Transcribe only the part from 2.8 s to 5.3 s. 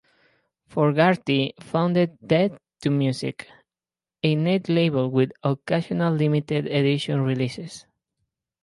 To Music', a Netlabel